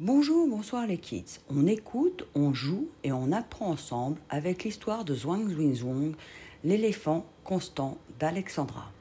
[0.00, 1.40] Bonjour, bonsoir les kids.
[1.50, 6.14] On écoute, on joue et on apprend ensemble avec l'histoire de Zhuang Zwing
[6.62, 8.92] l'éléphant constant d'Alexandra.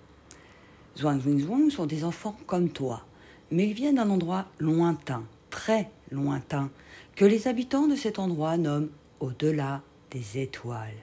[0.97, 3.05] Zhuang Zwing sont des enfants comme toi,
[3.51, 6.71] mais ils viennent d'un endroit lointain, très lointain,
[7.15, 8.89] que les habitants de cet endroit nomment
[9.19, 10.97] au-delà des étoiles.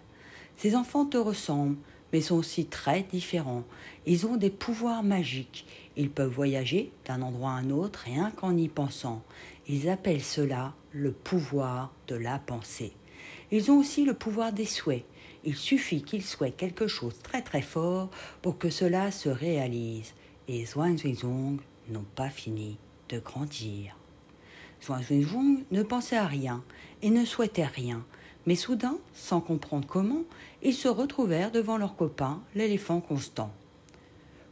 [0.57, 1.77] Ces enfants te ressemblent,
[2.15, 3.65] mais sont aussi très différents.
[4.07, 5.67] Ils ont des pouvoirs magiques.
[5.97, 9.23] Ils peuvent voyager d'un endroit à un autre rien qu'en y pensant.
[9.67, 12.93] Ils appellent cela le pouvoir de la pensée.
[13.51, 15.05] Ils ont aussi le pouvoir des souhaits.
[15.45, 18.11] Il suffit qu'ils souhaitent quelque chose très très fort
[18.43, 20.15] pour que cela se réalise.
[20.49, 21.59] Et Zhuangzhizong
[21.89, 23.97] n'ont pas fini de grandir.
[24.83, 26.63] Zhuangzhizong ne pensait à rien
[27.03, 28.05] et ne souhaitait rien.
[28.47, 30.25] Mais soudain, sans comprendre comment,
[30.63, 33.53] ils se retrouvèrent devant leur copain, l'éléphant Constant.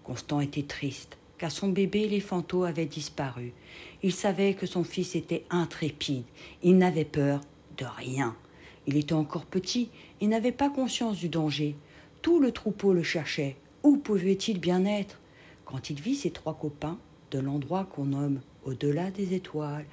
[0.05, 3.53] Constant était triste, car son bébé éléphanto avait disparu.
[4.03, 6.25] Il savait que son fils était intrépide,
[6.63, 7.41] il n'avait peur
[7.77, 8.37] de rien.
[8.87, 11.77] Il était encore petit, il n'avait pas conscience du danger.
[12.21, 13.57] Tout le troupeau le cherchait.
[13.83, 15.21] Où pouvait-il bien être?
[15.65, 16.99] Quand il vit ses trois copains,
[17.31, 19.87] de l'endroit qu'on nomme au-delà des étoiles,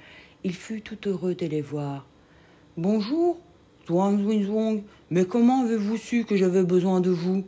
[0.44, 2.06] il fut tout heureux de les voir.
[2.76, 3.38] Bonjour,
[5.10, 7.44] mais comment avez-vous su que j'avais besoin de vous?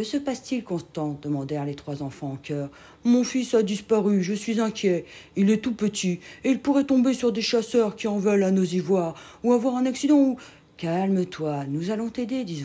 [0.00, 2.70] Que se passe-t-il, Constant demandèrent les trois enfants en chœur?
[3.04, 5.04] Mon fils a disparu, je suis inquiet.
[5.36, 8.50] Il est tout petit, et il pourrait tomber sur des chasseurs qui en veulent à
[8.50, 10.38] nos ivoires, ou avoir un accident ou.
[10.78, 12.64] Calme-toi, nous allons t'aider, dit.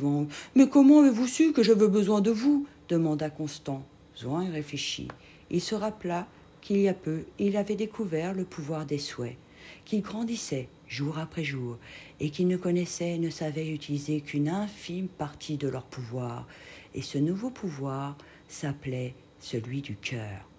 [0.55, 2.67] Mais comment avez-vous su que j'avais besoin de vous?
[2.87, 3.83] demanda Constant.
[4.17, 5.09] Zwang réfléchit.
[5.51, 6.27] Il se rappela
[6.61, 9.35] qu'il y a peu, il avait découvert le pouvoir des souhaits,
[9.83, 11.77] qu'il grandissait jour après jour,
[12.21, 16.47] et qu'ils ne connaissaient et ne savaient utiliser qu'une infime partie de leur pouvoir,
[16.95, 20.49] et ce nouveau pouvoir s'appelait celui du cœur.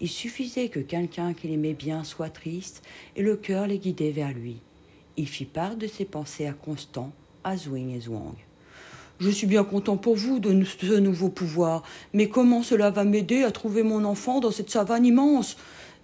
[0.00, 2.82] Il suffisait que quelqu'un qu'il aimait bien soit triste,
[3.16, 4.56] et le cœur les guidait vers lui.
[5.16, 7.12] Il fit part de ses pensées à Constant,
[7.44, 8.34] à Zwing et Zwang.
[9.20, 13.44] Je suis bien content pour vous de ce nouveau pouvoir, mais comment cela va m'aider
[13.44, 15.56] à trouver mon enfant dans cette savane immense?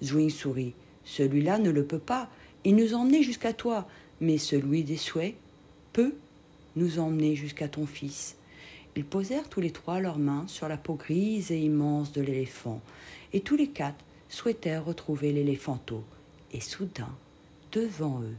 [0.02, 0.74] Zwing sourit.
[1.04, 2.30] Celui-là ne le peut pas,
[2.64, 3.88] il nous emmenait jusqu'à toi,
[4.20, 5.34] mais celui des souhaits
[5.92, 6.14] peut
[6.76, 8.36] nous emmener jusqu'à ton fils.
[8.96, 12.80] Ils posèrent tous les trois leurs mains sur la peau grise et immense de l'éléphant,
[13.32, 16.02] et tous les quatre souhaitèrent retrouver l'éléphanto.
[16.52, 17.14] Et soudain,
[17.72, 18.36] devant eux,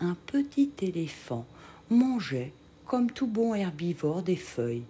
[0.00, 1.46] un petit éléphant
[1.90, 2.52] mangeait,
[2.86, 4.84] comme tout bon herbivore, des feuilles.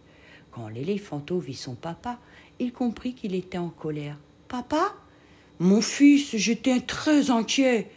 [0.51, 2.19] Quand l'éléphanto vit son papa,
[2.59, 4.17] il comprit qu'il était en colère.
[4.49, 4.95] Papa
[5.59, 7.91] Mon fils, j'étais très inquiet.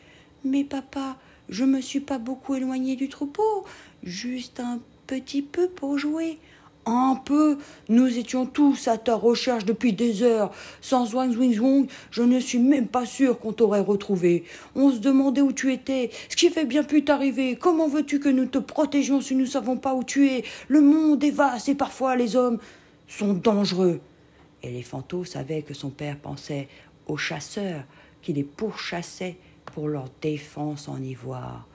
[0.43, 1.17] Mais papa,
[1.49, 3.65] je me suis pas beaucoup éloigné du troupeau,
[4.03, 6.39] juste un petit peu pour jouer.
[6.89, 7.57] Un peu.
[7.89, 10.51] Nous étions tous à ta recherche depuis des heures.
[10.79, 14.45] Sans Zwang Zwing je ne suis même pas sûr qu'on t'aurait retrouvé.
[14.73, 17.57] On se demandait où tu étais, ce qui fait bien pu t'arriver.
[17.57, 20.45] Comment veux-tu que nous te protégions si nous ne savons pas où tu es?
[20.69, 22.57] Le monde est vaste et parfois les hommes
[23.09, 23.99] sont dangereux.
[24.63, 26.69] Et les fantômes savaient que son père pensait
[27.05, 27.83] aux chasseurs
[28.21, 29.35] qui les pourchassaient
[29.73, 31.67] pour leur défense en ivoire.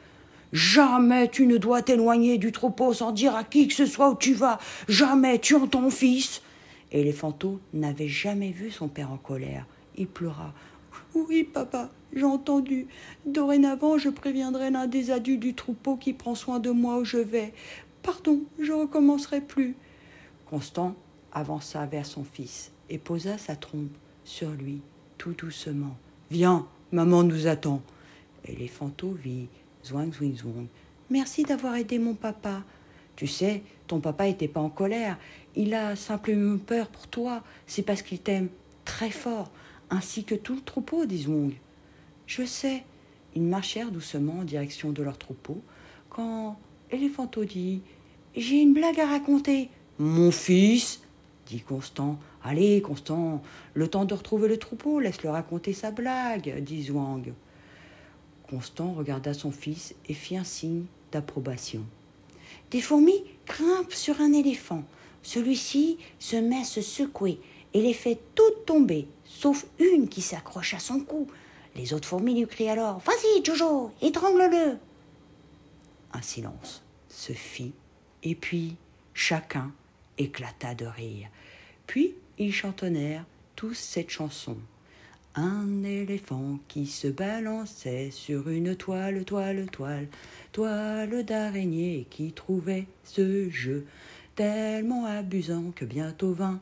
[0.53, 4.17] Jamais tu ne dois t'éloigner du troupeau sans dire à qui que ce soit où
[4.17, 4.59] tu vas.
[4.89, 6.43] Jamais tu entends, fils.
[6.91, 9.67] Et les fantômes n'avaient jamais vu son père en colère.
[9.97, 10.53] Il pleura.
[11.15, 12.87] Oui, papa, j'ai entendu.
[13.25, 17.19] Dorénavant, je préviendrai l'un des adultes du troupeau qui prend soin de moi où je
[17.19, 17.55] vais.
[18.03, 19.75] Pardon, je recommencerai plus.
[20.47, 20.95] Constant
[21.33, 24.83] avança vers son fils et posa sa trompe sur lui,
[25.17, 25.97] tout doucement.
[26.31, 27.81] Viens, maman nous attend.
[28.45, 28.71] Et les
[29.23, 29.49] vit
[29.85, 30.67] Zwang Zwing Zwang.
[31.11, 32.63] Merci d'avoir aidé mon papa.
[33.17, 35.19] Tu sais, ton papa n'était pas en colère.
[35.55, 37.43] Il a simplement peur pour toi.
[37.67, 38.49] C'est parce qu'il t'aime
[38.85, 39.51] très fort,
[39.91, 41.53] ainsi que tout le troupeau, dit Zwang.
[42.27, 42.85] Je sais.
[43.35, 45.63] Ils marchèrent doucement en direction de leur troupeau
[46.11, 46.59] quand
[46.91, 47.81] Eléphanto dit
[48.37, 49.71] J'ai une blague à raconter.
[49.99, 51.01] Mon fils
[51.47, 52.19] dit Constant.
[52.45, 53.43] Allez, Constant,
[53.75, 57.33] le temps de retrouver le troupeau, laisse-le raconter sa blague, dit Zwang.
[58.53, 61.87] Constant regarda son fils et fit un signe d'approbation.
[62.71, 64.85] Des fourmis grimpent sur un éléphant.
[65.23, 67.41] Celui-ci se met à se secouer
[67.73, 71.29] et les fait toutes tomber, sauf une qui s'accroche à son cou.
[71.77, 74.77] Les autres fourmis lui crient alors Vas-y, Jojo, étrangle-le
[76.13, 77.73] Un silence se fit,
[78.23, 78.77] et puis
[79.15, 79.73] chacun
[80.19, 81.29] éclata de rire.
[81.87, 83.25] Puis ils chantonnèrent
[83.57, 84.59] tous cette chanson
[85.35, 90.09] un éléphant qui se balançait sur une toile, toile, toile,
[90.53, 93.87] toile d'araignée qui trouvait ce jeu
[94.35, 96.61] tellement abusant que bientôt vint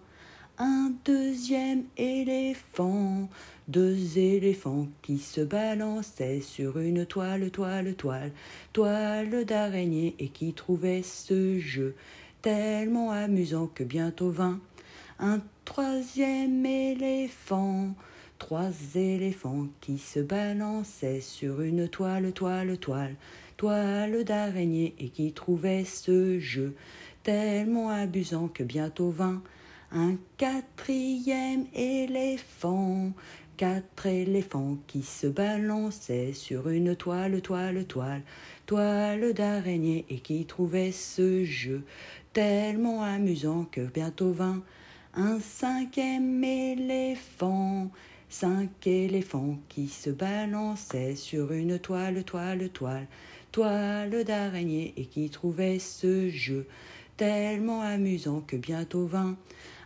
[0.59, 3.29] un deuxième éléphant,
[3.67, 8.33] deux éléphants qui se balançaient sur une toile, toile, toile,
[8.73, 11.95] toile d'araignée et qui trouvaient ce jeu
[12.43, 14.61] tellement amusant que bientôt vint
[15.19, 17.95] un troisième éléphant,
[18.41, 23.15] trois éléphants qui se balançaient sur une toile, toile, toile,
[23.57, 26.75] toile d'araignée et qui trouvaient ce jeu
[27.23, 29.43] tellement amusant que bientôt vint
[29.93, 33.13] un quatrième éléphant,
[33.59, 38.23] quatre éléphants qui se balançaient sur une toile, toile, toile,
[38.65, 41.85] toile d'araignée et qui trouvaient ce jeu
[42.33, 44.63] tellement amusant que bientôt vint
[45.15, 47.91] un cinquième éléphant,
[48.31, 53.09] cinq éléphants qui se balançaient sur une toile, toile, toile,
[53.51, 56.67] toile d'araignée et qui trouvaient ce jeu
[57.17, 59.37] tellement amusant que bientôt vint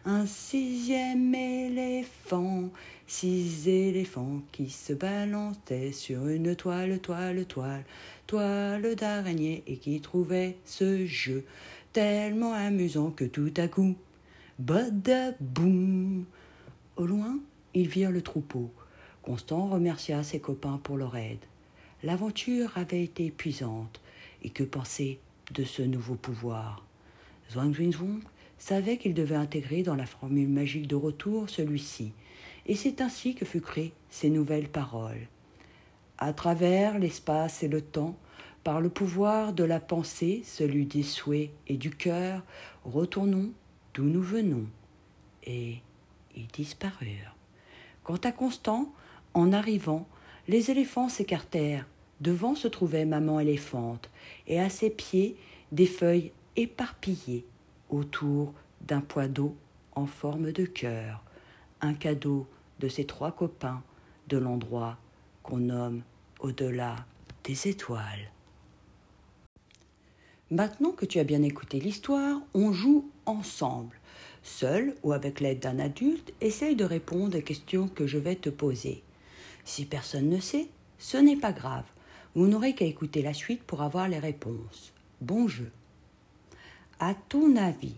[0.04, 2.68] un sixième éléphant,
[3.06, 7.84] six éléphants qui se balançaient sur une toile, toile, toile,
[8.26, 11.44] toile d'araignée et qui trouvaient ce jeu
[11.94, 13.94] tellement amusant que tout à coup,
[14.58, 16.26] badaboum
[16.96, 17.38] Au loin,
[17.74, 18.70] ils virent le troupeau.
[19.22, 21.44] Constant remercia ses copains pour leur aide.
[22.02, 24.00] L'aventure avait été épuisante,
[24.42, 25.18] et que penser
[25.52, 26.84] de ce nouveau pouvoir?
[27.50, 28.20] Zhuang Zhuang
[28.58, 32.12] savait qu'il devait intégrer dans la formule magique de retour celui-ci,
[32.66, 35.28] et c'est ainsi que furent créées ces nouvelles paroles.
[36.18, 38.16] À travers l'espace et le temps,
[38.62, 42.42] par le pouvoir de la pensée, celui des souhaits et du cœur,
[42.84, 43.50] retournons
[43.92, 44.66] d'où nous venons.
[45.44, 45.76] Et
[46.34, 47.33] ils disparurent.
[48.04, 48.92] Quant à Constant,
[49.32, 50.06] en arrivant,
[50.46, 51.86] les éléphants s'écartèrent.
[52.20, 54.08] Devant se trouvait maman éléphante,
[54.46, 55.36] et à ses pieds
[55.72, 57.44] des feuilles éparpillées
[57.90, 58.52] autour
[58.82, 59.56] d'un poids d'eau
[59.96, 61.22] en forme de cœur,
[61.80, 62.46] un cadeau
[62.78, 63.82] de ses trois copains
[64.28, 64.96] de l'endroit
[65.42, 66.02] qu'on nomme
[66.40, 66.96] au-delà
[67.42, 68.30] des étoiles.
[70.50, 73.96] Maintenant que tu as bien écouté l'histoire, on joue ensemble.
[74.44, 78.50] Seul ou avec l'aide d'un adulte, essaye de répondre aux questions que je vais te
[78.50, 79.02] poser.
[79.64, 80.68] Si personne ne sait,
[80.98, 81.86] ce n'est pas grave.
[82.34, 84.92] Vous n'aurez qu'à écouter la suite pour avoir les réponses.
[85.22, 85.72] Bon jeu.
[87.00, 87.96] À ton avis,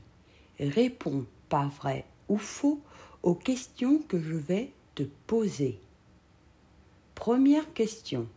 [0.60, 2.80] réponds pas vrai ou faux
[3.24, 5.80] aux questions que je vais te poser.
[7.16, 8.28] Première question.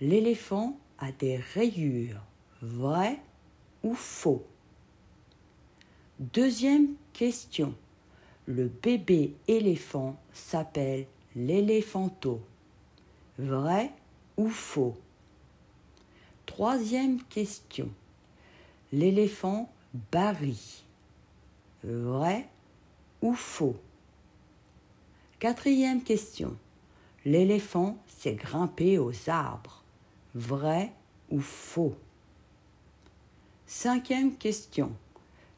[0.00, 2.22] L'éléphant a des rayures.
[2.62, 3.18] Vrai
[3.82, 4.46] ou faux?
[6.18, 7.74] Deuxième question.
[8.46, 12.42] Le bébé éléphant s'appelle l'éléphanto.
[13.38, 13.90] Vrai
[14.36, 14.94] ou faux?
[16.44, 17.88] Troisième question.
[18.92, 19.72] L'éléphant
[20.12, 20.84] Barry.
[21.82, 22.46] Vrai
[23.22, 23.76] ou faux?
[25.38, 26.56] Quatrième question.
[27.24, 29.82] L'éléphant s'est grimpé aux arbres.
[30.34, 30.92] Vrai
[31.30, 31.96] ou faux?
[33.66, 34.92] Cinquième question.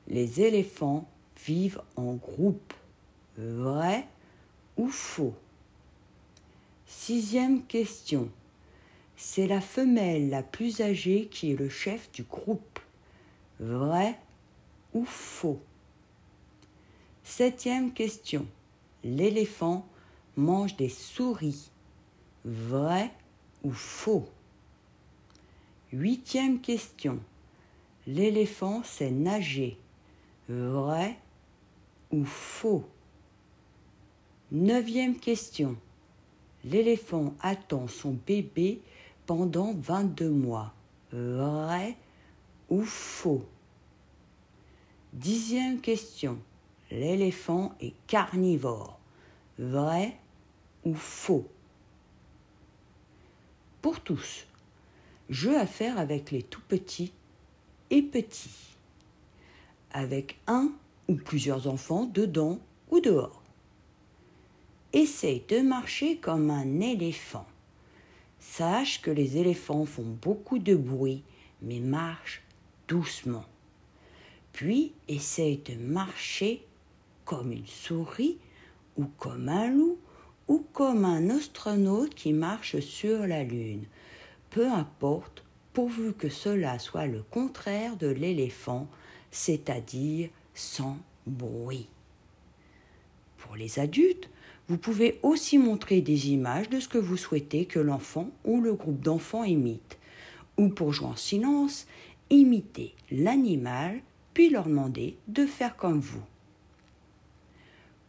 [0.06, 1.08] Les éléphants
[1.44, 2.72] vivent en groupe.
[3.36, 4.06] Vrai
[4.76, 5.34] ou faux?
[6.86, 8.30] Sixième question.
[9.16, 12.78] C'est la femelle la plus âgée qui est le chef du groupe.
[13.60, 14.18] Vrai
[14.92, 15.60] ou faux?
[17.24, 18.46] Septième question.
[19.04, 19.86] L'éléphant
[20.36, 21.70] mange des souris.
[22.44, 23.10] Vrai
[23.64, 24.28] ou faux?
[25.92, 27.18] Huitième question.
[28.06, 29.78] L'éléphant sait nager.
[30.48, 31.16] Vrai
[32.10, 32.84] ou faux?
[34.52, 35.76] Neuvième question.
[36.64, 38.80] L'éléphant attend son bébé
[39.26, 40.72] pendant 22 mois.
[41.12, 41.96] Vrai
[42.68, 43.44] ou faux?
[45.12, 46.38] Dixième question.
[46.90, 48.98] L'éléphant est carnivore.
[49.58, 50.16] Vrai
[50.84, 51.48] ou faux?
[53.82, 54.46] Pour tous,
[55.30, 57.12] jeu à faire avec les tout petits
[57.90, 58.76] et petits,
[59.92, 60.72] avec un
[61.08, 62.58] ou plusieurs enfants dedans
[62.90, 63.42] ou dehors.
[64.92, 67.46] Essaye de marcher comme un éléphant.
[68.38, 71.22] Sache que les éléphants font beaucoup de bruit,
[71.62, 72.42] mais marchent
[72.88, 73.44] doucement.
[74.52, 76.64] Puis essaye de marcher
[77.24, 78.38] comme une souris
[78.96, 79.98] ou comme un loup
[80.48, 83.84] ou comme un astronaute qui marche sur la Lune.
[84.50, 88.88] Peu importe pourvu que cela soit le contraire de l'éléphant,
[89.30, 91.86] c'est-à-dire sans bruit.
[93.38, 94.28] Pour les adultes,
[94.68, 98.74] vous pouvez aussi montrer des images de ce que vous souhaitez que l'enfant ou le
[98.74, 99.98] groupe d'enfants imite.
[100.56, 101.86] Ou pour jouer en silence,
[102.30, 104.00] imitez l'animal
[104.34, 106.22] puis leur demander de faire comme vous.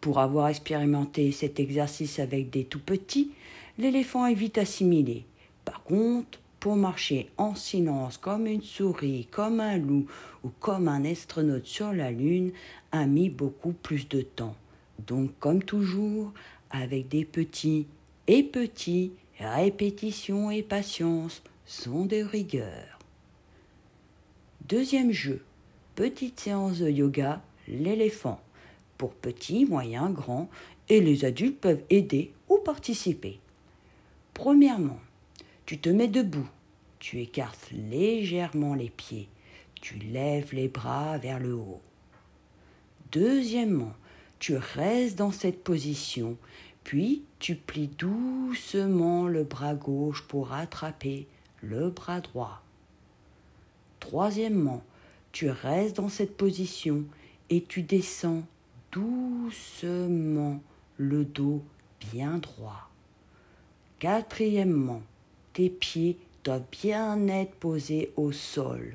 [0.02, 3.32] Pour avoir expérimenté cet exercice avec des tout petits,
[3.78, 5.26] l'éléphant est vite assimilé.
[5.66, 10.08] Par contre, pour marcher en silence comme une souris, comme un loup
[10.44, 12.52] ou comme un astronaute sur la Lune
[12.92, 14.56] a mis beaucoup plus de temps.
[15.06, 16.34] Donc, comme toujours,
[16.72, 17.88] avec des petits
[18.28, 23.00] et petits, répétition et patience sont de rigueur.
[24.68, 25.44] Deuxième jeu,
[25.96, 28.42] petite séance de yoga, l'éléphant.
[28.98, 30.50] Pour petits, moyens, grands,
[30.90, 33.40] et les adultes peuvent aider ou participer.
[34.34, 35.00] Premièrement,
[35.68, 36.48] tu te mets debout,
[36.98, 39.28] tu écartes légèrement les pieds,
[39.82, 41.82] tu lèves les bras vers le haut.
[43.12, 43.92] Deuxièmement,
[44.40, 46.38] tu restes dans cette position,
[46.86, 51.28] puis tu plies doucement le bras gauche pour attraper
[51.62, 52.64] le bras droit.
[54.00, 54.86] Troisièmement,
[55.34, 57.04] tu restes dans cette position
[57.50, 58.44] et tu descends
[58.94, 60.62] doucement
[60.96, 61.62] le dos
[62.14, 62.90] bien droit.
[64.00, 65.02] Quatrièmement,
[65.58, 68.94] tes pieds doivent bien être posés au sol.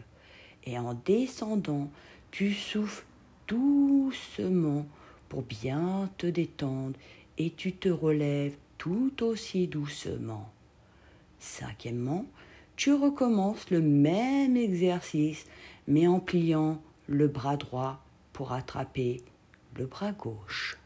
[0.62, 1.90] Et en descendant,
[2.30, 3.04] tu souffles
[3.48, 4.86] doucement
[5.28, 6.96] pour bien te détendre
[7.36, 10.52] et tu te relèves tout aussi doucement.
[11.40, 12.26] Cinquièmement,
[12.76, 15.46] tu recommences le même exercice
[15.88, 19.20] mais en pliant le bras droit pour attraper
[19.74, 20.78] le bras gauche.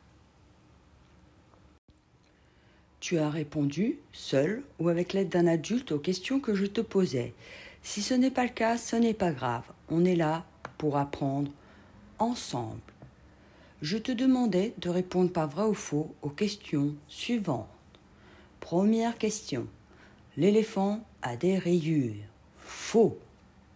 [3.07, 7.35] Tu as répondu, seul ou avec l'aide d'un adulte, aux questions que je te posais.
[7.81, 9.63] Si ce n'est pas le cas, ce n'est pas grave.
[9.89, 10.45] On est là
[10.77, 11.53] pour apprendre
[12.19, 12.81] ensemble.
[13.81, 17.69] Je te demandais de répondre par vrai ou faux aux questions suivantes.
[18.59, 19.69] Première question.
[20.37, 22.25] L'éléphant a des rayures.
[22.59, 23.21] Faux.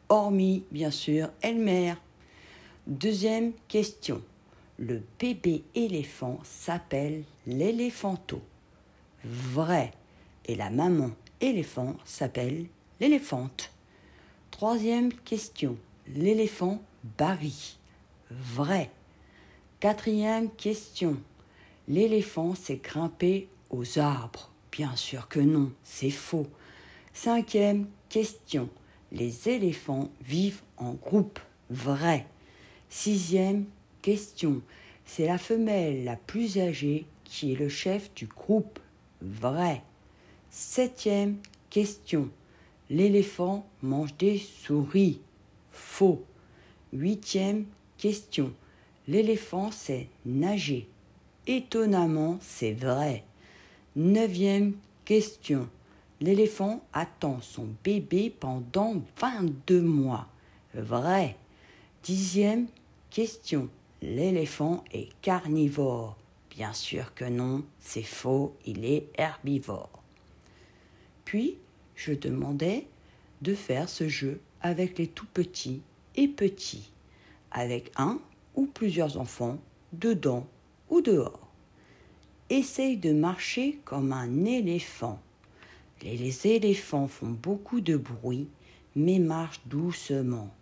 [0.09, 1.95] Hormis, bien sûr, Elmer.
[2.89, 4.23] Deuxième question.
[4.77, 8.43] Le bébé éléphant s'appelle l'éléphanto
[9.25, 9.93] vrai.
[10.47, 11.11] Et la maman
[11.41, 12.67] éléphant s'appelle
[13.01, 13.73] l'éléphante.
[14.51, 15.77] Troisième question.
[16.09, 16.83] L'éléphant
[17.19, 17.79] Barry.
[18.31, 18.91] Vrai.
[19.81, 21.17] Quatrième question.
[21.89, 24.51] L'éléphant s'est grimpé aux arbres.
[24.73, 26.49] Bien sûr que non, c'est faux.
[27.15, 28.69] Cinquième question.
[29.13, 31.41] Les éléphants vivent en groupe.
[31.71, 32.27] Vrai.
[32.89, 33.67] Sixième
[34.03, 34.63] question.
[35.07, 38.80] C'est la femelle la plus âgée qui est le chef du groupe.
[39.23, 39.83] Vrai.
[40.51, 41.37] Septième
[41.69, 42.29] question.
[42.89, 45.21] L'éléphant mange des souris.
[45.71, 46.25] Faux.
[46.93, 47.67] Huitième
[47.99, 48.53] question.
[49.07, 50.89] L'éléphant sait nager.
[51.47, 53.25] Étonnamment, c'est vrai.
[53.97, 54.75] Neuvième
[55.05, 55.69] question.
[56.21, 60.29] L'éléphant attend son bébé pendant 22 mois.
[60.75, 61.37] Vrai.
[62.03, 62.67] Dixième
[63.11, 63.69] question.
[64.03, 66.17] L'éléphant est carnivore.
[66.51, 70.03] Bien sûr que non, c'est faux, il est herbivore.
[71.25, 71.57] Puis,
[71.95, 72.87] je demandais
[73.43, 75.81] de faire ce jeu avec les tout petits
[76.17, 76.91] et petits,
[77.51, 78.21] avec un
[78.57, 79.59] ou plusieurs enfants,
[79.93, 80.47] dedans
[80.89, 81.49] ou dehors.
[82.49, 85.21] Essaye de marcher comme un éléphant.
[86.03, 88.49] Les éléphants font beaucoup de bruit,
[88.97, 90.53] mais marchent doucement.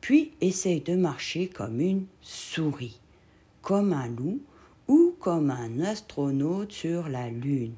[0.00, 3.00] Puis essaye de marcher comme une souris,
[3.62, 4.40] comme un loup
[4.88, 7.74] ou comme un astronaute sur la Lune.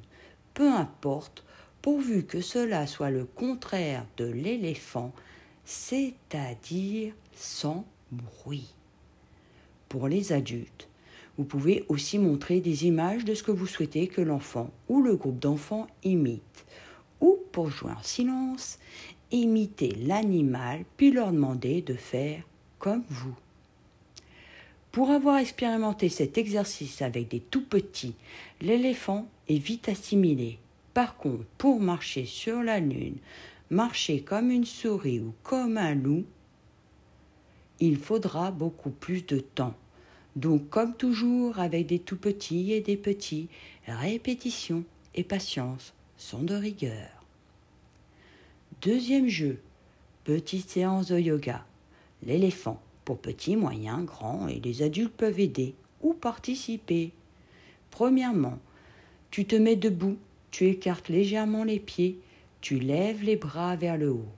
[0.54, 1.44] Peu importe,
[1.82, 5.12] pourvu que cela soit le contraire de l'éléphant,
[5.64, 8.74] c'est-à-dire sans bruit.
[9.88, 10.88] Pour les adultes,
[11.38, 15.16] vous pouvez aussi montrer des images de ce que vous souhaitez que l'enfant ou le
[15.16, 16.64] groupe d'enfants imite.
[17.20, 18.78] Ou, pour jouer en silence,
[19.30, 22.42] imiter l'animal puis leur demander de faire
[22.78, 23.36] comme vous.
[24.96, 28.14] Pour avoir expérimenté cet exercice avec des tout petits,
[28.62, 30.58] l'éléphant est vite assimilé.
[30.94, 33.18] Par contre, pour marcher sur la lune,
[33.68, 36.24] marcher comme une souris ou comme un loup,
[37.78, 39.74] il faudra beaucoup plus de temps.
[40.34, 43.50] Donc, comme toujours, avec des tout petits et des petits,
[43.86, 44.82] répétition
[45.14, 47.10] et patience sont de rigueur.
[48.80, 49.60] Deuxième jeu,
[50.24, 51.66] petite séance de yoga.
[52.22, 57.12] L'éléphant pour petits, moyens, grands, et les adultes peuvent aider ou participer.
[57.90, 58.58] Premièrement,
[59.30, 60.18] tu te mets debout,
[60.50, 62.18] tu écartes légèrement les pieds,
[62.60, 64.32] tu lèves les bras vers le haut.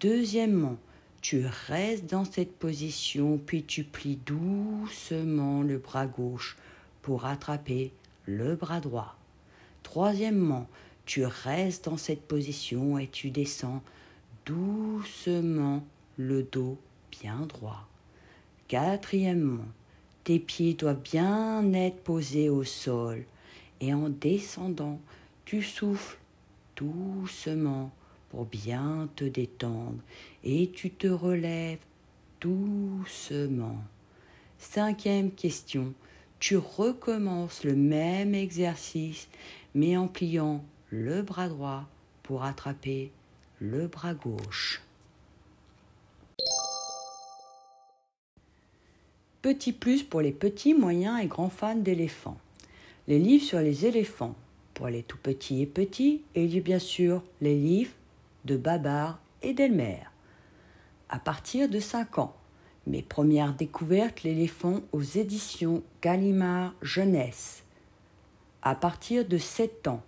[0.00, 0.76] Deuxièmement,
[1.22, 6.58] tu restes dans cette position, puis tu plies doucement le bras gauche
[7.00, 7.90] pour attraper
[8.26, 9.16] le bras droit.
[9.82, 10.68] Troisièmement,
[11.06, 13.82] tu restes dans cette position et tu descends
[14.44, 15.82] doucement
[16.18, 16.76] le dos
[17.48, 17.86] droit.
[18.68, 19.64] Quatrièmement,
[20.24, 23.24] Tes pieds doivent bien être posés au sol
[23.80, 24.98] et en descendant,
[25.44, 26.18] tu souffles
[26.74, 27.92] doucement
[28.30, 30.00] pour bien te détendre
[30.42, 31.78] et tu te relèves
[32.40, 33.78] doucement.
[34.58, 35.94] Cinquième question,
[36.40, 39.28] tu recommences le même exercice
[39.74, 41.84] mais en pliant le bras droit
[42.24, 43.12] pour attraper
[43.60, 44.85] le bras gauche.
[49.46, 52.36] Petit plus pour les petits, moyens et grands fans d'éléphants.
[53.06, 54.34] Les livres sur les éléphants
[54.74, 57.92] pour les tout petits et petits, et bien sûr les livres
[58.44, 60.00] de Babar et d'Elmer.
[61.08, 62.34] À partir de 5 ans,
[62.88, 67.62] mes premières découvertes l'éléphant aux éditions Gallimard Jeunesse.
[68.62, 70.02] À partir de 7 ans,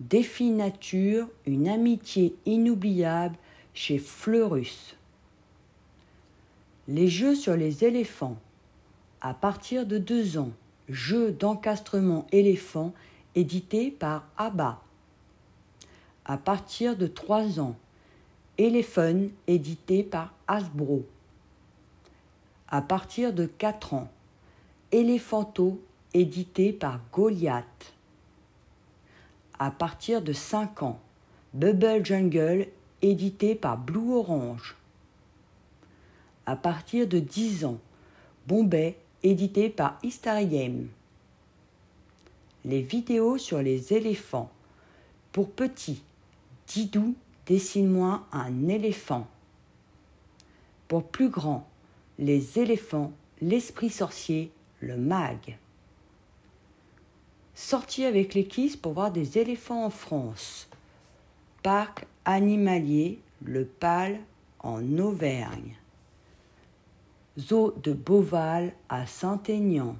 [0.00, 3.36] Défi Nature, une amitié inoubliable
[3.72, 4.96] chez Fleurus.
[6.88, 8.36] Les jeux sur les éléphants.
[9.22, 10.52] À partir de 2 ans,
[10.88, 12.94] jeu d'encastrement éléphant
[13.34, 14.80] édité par ABBA.
[16.24, 17.76] À partir de 3 ans,
[18.56, 21.06] Elephone édité par Hasbro.
[22.68, 24.10] À partir de 4 ans,
[24.92, 25.80] Eléphanto
[26.14, 27.94] édité par Goliath.
[29.58, 31.00] À partir de 5 ans,
[31.52, 32.68] Bubble Jungle
[33.02, 34.76] édité par Blue Orange.
[36.46, 37.78] À partir de 10 ans,
[38.46, 40.88] Bombay édité par History Game.
[42.64, 44.50] Les vidéos sur les éléphants.
[45.32, 46.02] Pour petits,
[46.66, 47.14] Didou,
[47.46, 49.26] dessine-moi un éléphant.
[50.88, 51.68] Pour plus grands,
[52.18, 54.50] les éléphants, l'esprit sorcier,
[54.80, 55.56] le mag.
[57.54, 58.48] Sorti avec les
[58.80, 60.68] pour voir des éléphants en France.
[61.62, 64.20] Parc animalier Le Pal
[64.60, 65.79] en Auvergne.
[67.40, 69.96] Zoo de Beauval à Saint-Aignan.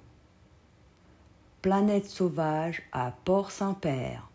[1.62, 4.28] Planète sauvage à Port-Saint-Père.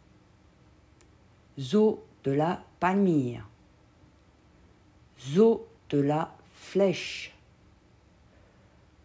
[1.60, 3.48] Zoo de la Palmyre.
[5.20, 7.36] Zoo de la Flèche.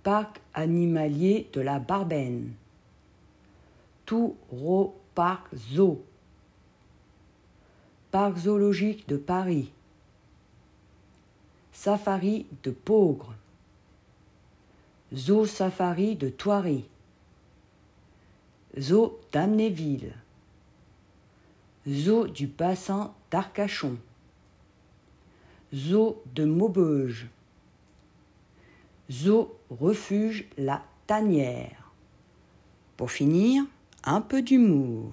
[0.03, 2.55] Parc animalier de la Barbaine.
[4.07, 6.03] Touro Parc Zoo.
[8.11, 9.71] Parc zoologique de Paris.
[11.73, 13.35] Safari de Pogre.
[15.13, 16.85] Zoo Safari de Thoiry,
[18.79, 20.15] Zoo d'Amnéville,
[21.89, 23.97] Zoo du bassin d'Arcachon,
[25.75, 27.27] Zoo de Maubeuge,
[29.11, 31.91] Zoo Refuge La Tanière.
[32.97, 33.65] Pour finir,
[34.05, 35.13] un peu d'humour.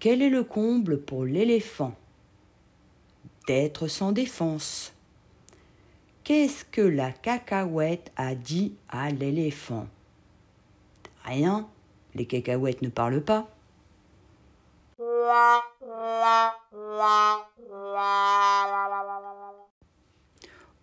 [0.00, 1.94] Quel est le comble pour l'éléphant?
[3.46, 4.92] D'être sans défense.
[6.34, 9.86] Qu'est-ce que la cacahuète a dit à l'éléphant?
[11.26, 11.68] Rien,
[12.14, 13.50] les cacahuètes ne parlent pas.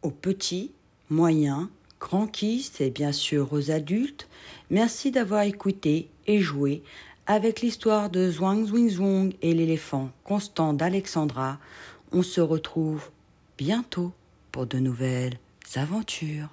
[0.04, 0.72] Aux petits,
[1.10, 1.68] moyens,
[2.00, 4.30] grands kiss et bien sûr aux adultes,
[4.70, 6.84] merci d'avoir écouté et joué
[7.26, 11.58] avec l'histoire de Zhuang Zwing et l'éléphant constant d'Alexandra.
[12.12, 13.10] On se retrouve
[13.58, 14.12] bientôt
[14.52, 15.40] pour de nouvelles
[15.76, 16.50] aventures.